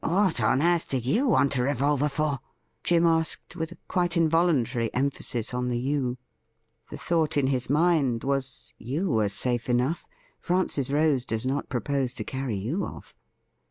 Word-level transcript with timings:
'What 0.03 0.41
on 0.41 0.63
earth 0.63 0.87
do 0.87 0.97
you 0.97 1.27
want 1.27 1.57
a 1.57 1.61
revolver 1.61 2.09
fori"' 2.09 2.39
Jim 2.83 3.05
asked, 3.05 3.55
with 3.55 3.71
a 3.71 3.77
quite 3.87 4.17
involuntary 4.17 4.91
emphasis 4.95 5.53
on 5.53 5.69
the 5.69 5.77
'you.' 5.77 6.17
The 6.89 6.97
thought 6.97 7.37
in 7.37 7.45
his 7.45 7.69
mind 7.69 8.23
was,' 8.23 8.73
You 8.93 9.15
are 9.19 9.29
safe 9.29 9.69
enough. 9.69 10.07
Francis 10.39 10.89
Rose 10.89 11.23
does 11.23 11.45
not 11.45 11.69
propose 11.69 12.15
to 12.15 12.23
carry 12.23 12.55
you 12.55 12.83
oft'.' 12.83 13.13